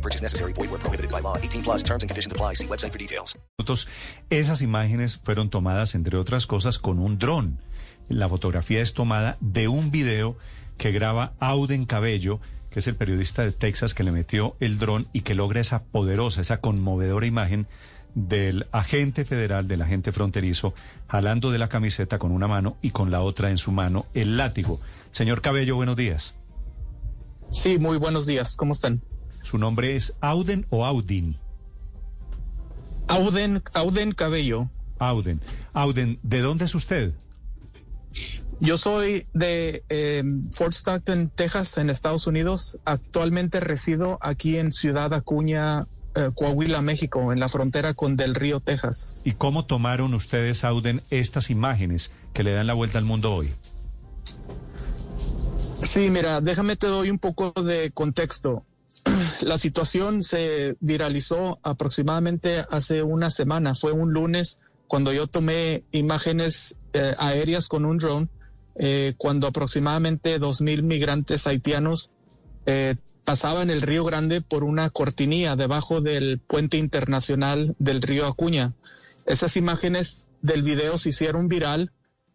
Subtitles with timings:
[0.00, 0.54] No purchase necessary.
[0.54, 1.36] Void where prohibited by law.
[1.36, 2.54] 18 plus terms and conditions apply.
[2.54, 3.36] See website for details.
[4.30, 7.58] Esas imágenes fueron tomadas, entre otras cosas, con un dron.
[8.08, 10.36] La fotografía es tomada de un video
[10.78, 15.06] que graba Auden Cabello, que es el periodista de Texas que le metió el dron
[15.12, 17.66] y que logra esa poderosa, esa conmovedora imagen
[18.14, 20.72] del agente federal, del agente fronterizo,
[21.08, 24.38] jalando de la camiseta con una mano y con la otra en su mano el
[24.38, 24.80] látigo.
[25.10, 26.34] Señor Cabello, buenos días.
[27.50, 28.56] Sí, muy buenos días.
[28.56, 29.02] ¿Cómo están?
[29.42, 31.36] ¿Su nombre es Auden o Audin?
[33.08, 34.70] Auden, Auden Cabello.
[34.98, 35.40] Auden.
[35.72, 37.12] Auden, ¿de dónde es usted?
[38.60, 42.78] Yo soy de eh, Fort Stockton, Texas, en Estados Unidos.
[42.84, 48.60] Actualmente resido aquí en Ciudad Acuña, eh, Coahuila, México, en la frontera con Del Río,
[48.60, 49.22] Texas.
[49.24, 53.50] ¿Y cómo tomaron ustedes, Auden, estas imágenes que le dan la vuelta al mundo hoy?
[55.82, 58.64] Sí, mira, déjame te doy un poco de contexto.
[59.40, 63.74] La situación se viralizó aproximadamente hace una semana.
[63.74, 68.28] Fue un lunes cuando yo tomé imágenes eh, aéreas con un drone,
[68.74, 72.12] eh, cuando aproximadamente dos mil migrantes haitianos
[72.66, 78.74] eh, pasaban el Río Grande por una cortinilla debajo del puente internacional del río Acuña.
[79.26, 81.92] Esas imágenes del video se hicieron viral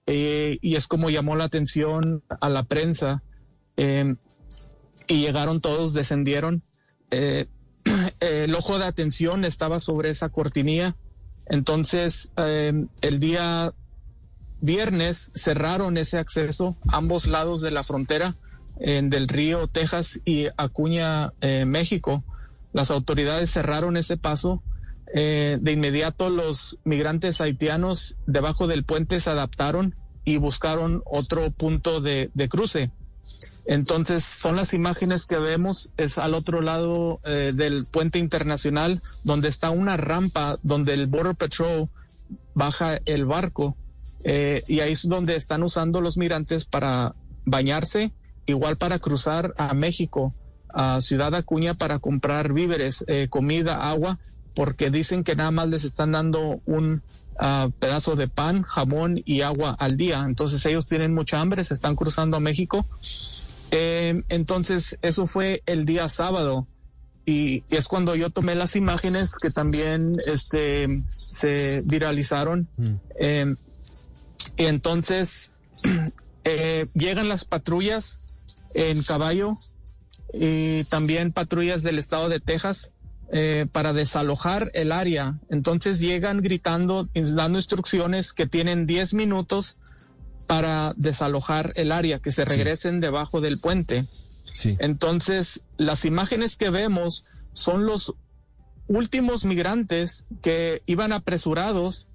[0.07, 3.23] y es como llamó la atención a la prensa.
[5.07, 6.63] Eh, y llegaron todos, descendieron.
[7.11, 7.47] Eh,
[8.19, 10.95] el ojo de atención estaba sobre esa cortinilla.
[11.45, 13.73] Entonces, eh, el día
[14.59, 18.35] viernes cerraron ese acceso ambos lados de la frontera
[18.77, 22.23] del río Texas y Acuña, eh, México.
[22.73, 24.61] Las autoridades cerraron ese paso.
[25.13, 29.95] Eh, de inmediato los migrantes haitianos debajo del puente se adaptaron
[30.25, 32.91] y buscaron otro punto de, de cruce.
[33.65, 39.49] Entonces son las imágenes que vemos, es al otro lado eh, del puente internacional, donde
[39.49, 41.89] está una rampa donde el Border Patrol
[42.53, 43.75] baja el barco
[44.23, 48.11] eh, y ahí es donde están usando los migrantes para bañarse,
[48.45, 50.33] igual para cruzar a México,
[50.69, 54.19] a Ciudad Acuña para comprar víveres, eh, comida, agua,
[54.55, 57.03] porque dicen que nada más les están dando un
[57.37, 60.23] ah, pedazo de pan, jamón y agua al día.
[60.25, 62.85] Entonces ellos tienen mucha hambre, se están cruzando a México.
[63.71, 66.65] Eh, entonces eso fue el día sábado
[67.25, 72.69] y es cuando yo tomé las imágenes que también este, se viralizaron.
[73.19, 73.55] Eh,
[74.57, 75.51] y entonces
[76.45, 78.19] eh, llegan las patrullas
[78.75, 79.53] en caballo
[80.33, 82.91] y también patrullas del estado de Texas
[83.31, 85.39] eh, para desalojar el área.
[85.49, 89.79] Entonces llegan gritando, dando instrucciones que tienen 10 minutos
[90.47, 94.05] para desalojar el área, que se regresen debajo del puente.
[94.51, 94.77] Sí.
[94.79, 98.13] Entonces, las imágenes que vemos son los
[98.87, 102.09] últimos migrantes que iban apresurados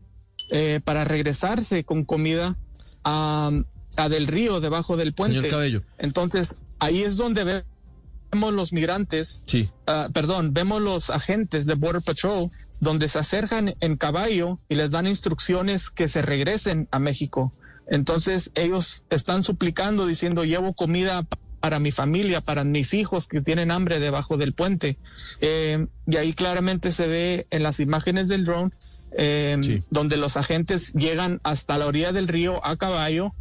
[0.51, 2.57] eh, para regresarse con comida
[3.05, 3.51] a,
[3.97, 5.37] a del río debajo del puente.
[5.39, 5.83] Señor Cabello.
[5.99, 7.65] Entonces, ahí es donde
[8.33, 9.71] vemos los migrantes, Sí.
[9.87, 12.49] ah, perdón, vemos los agentes de Border Patrol
[12.81, 17.53] donde se acercan en caballo y les dan instrucciones que se regresen a México.
[17.89, 23.43] Entonces ellos están suplicando diciendo llevo comida pa- para mi familia, para mis hijos que
[23.43, 24.97] tienen hambre debajo del puente.
[25.43, 28.71] Eh, y ahí claramente se ve en las imágenes del drone
[29.19, 29.83] eh, Sí.
[29.91, 33.35] donde los agentes llegan hasta la orilla del río a caballo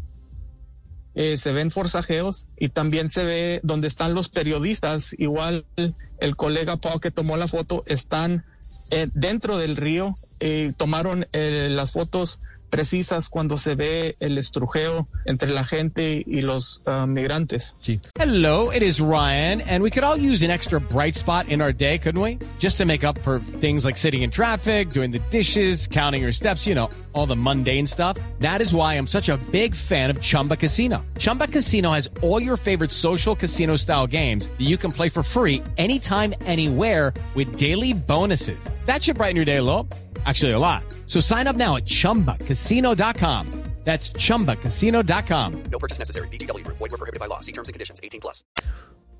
[1.21, 6.77] eh, se ven forzajeos y también se ve donde están los periodistas, igual el colega
[6.77, 8.45] Pau que tomó la foto, están
[8.89, 12.39] eh, dentro del río, eh, tomaron eh, las fotos
[12.69, 17.73] precisas cuando se ve el estrujeo entre la gente y los ah, migrantes.
[17.75, 17.99] Sí.
[18.15, 21.73] Hello, it is Ryan, and we could all use an extra bright spot in our
[21.73, 22.37] day, couldn't we?
[22.59, 26.33] Just to make up for things like sitting in traffic, doing the dishes, counting your
[26.33, 28.17] steps, you know, all the mundane stuff.
[28.39, 31.05] That is why I'm such a big fan of Chumba Casino.
[31.17, 35.23] Chumba Casino has all your favorite social casino style games that you can play for
[35.23, 38.59] free anytime, anywhere with daily bonuses.
[38.85, 39.87] That should brighten your day a little.
[40.25, 40.83] Actually, a lot.
[41.07, 43.45] So sign up now at chumbacasino.com.
[43.85, 45.63] That's chumbacasino.com.
[45.71, 46.27] No purchase necessary.
[46.27, 46.77] VGW Group.
[46.77, 47.39] Void were prohibited by law.
[47.39, 47.99] See terms and conditions.
[48.03, 48.43] 18 plus.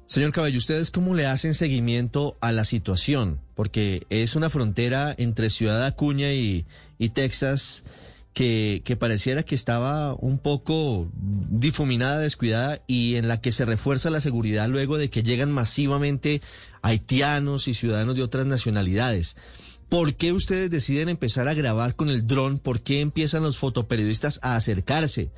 [0.05, 3.39] Señor Cabello, ¿ustedes cómo le hacen seguimiento a la situación?
[3.53, 6.65] Porque es una frontera entre Ciudad Acuña y,
[6.97, 7.83] y Texas
[8.33, 14.09] que, que, pareciera que estaba un poco difuminada, descuidada y en la que se refuerza
[14.09, 16.41] la seguridad luego de que llegan masivamente
[16.81, 19.35] haitianos y ciudadanos de otras nacionalidades.
[19.89, 22.59] ¿Por qué ustedes deciden empezar a grabar con el dron?
[22.59, 25.31] ¿Por qué empiezan los fotoperiodistas a acercarse?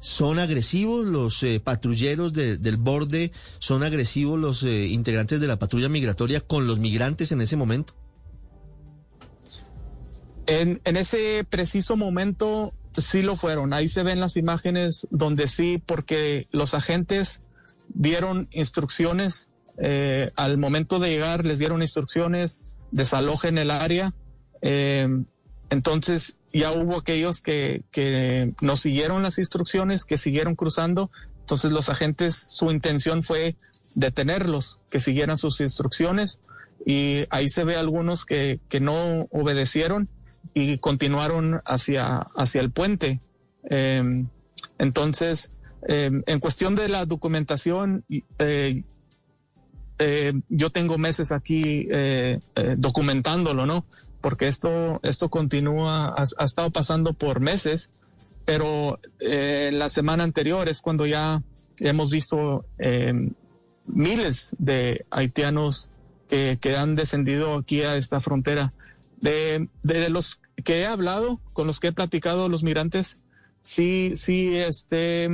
[0.00, 3.32] ¿Son agresivos los eh, patrulleros de, del borde?
[3.58, 7.94] ¿Son agresivos los eh, integrantes de la patrulla migratoria con los migrantes en ese momento?
[10.46, 13.72] En, en, ese preciso momento sí lo fueron.
[13.72, 17.40] Ahí se ven las imágenes donde sí, porque los agentes
[17.88, 19.50] dieron instrucciones.
[19.80, 24.14] Eh, al momento de llegar les dieron instrucciones, desalojen el área.
[24.62, 25.06] Eh,
[25.70, 31.08] entonces ya hubo aquellos que, que no siguieron las instrucciones, que siguieron cruzando.
[31.40, 33.56] Entonces los agentes, su intención fue
[33.94, 36.40] detenerlos, que siguieran sus instrucciones.
[36.86, 40.08] Y ahí se ve algunos que, que no obedecieron
[40.54, 43.18] y continuaron hacia, hacia el puente.
[43.70, 44.24] Eh,
[44.78, 45.56] entonces,
[45.88, 48.04] eh, en cuestión de la documentación,
[48.38, 48.82] eh,
[50.48, 51.88] yo tengo meses aquí
[52.76, 53.84] documentándolo, ¿no?
[54.20, 57.90] porque esto, esto continúa, ha, estado pasando por meses,
[58.44, 61.42] pero eh, la semana anterior es cuando ya
[61.78, 63.30] hemos visto eh,
[63.86, 65.90] miles de haitianos
[66.28, 68.72] que, que, han descendido aquí a esta frontera.
[69.20, 73.22] De, de, los que he hablado, con los que he platicado, los migrantes,
[73.62, 75.28] sí, sí, este,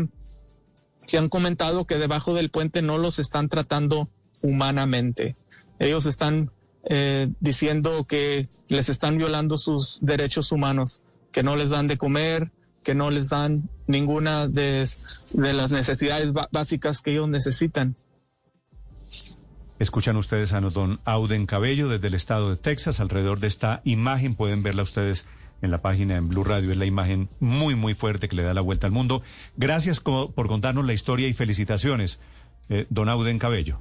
[0.97, 4.09] sí han comentado que debajo del puente no los están tratando
[4.43, 5.35] humanamente.
[5.79, 6.51] Ellos están
[6.85, 11.01] eh, diciendo que les están violando sus derechos humanos,
[11.33, 12.53] que no les dan de comer,
[12.85, 14.87] que no les dan ninguna de,
[15.35, 17.97] las necesidades básicas que ellos necesitan.
[19.79, 23.01] Escuchan ustedes a don Auden Cabello desde el estado de Texas.
[23.01, 25.27] Alrededor de esta imagen pueden verla ustedes
[25.63, 26.71] en la página en Blue Radio.
[26.71, 29.23] Es la imagen muy, muy fuerte que le da la vuelta al mundo.
[29.57, 32.21] Gracias por contarnos la historia y felicitaciones,
[32.69, 33.81] eh, don Auden Cabello.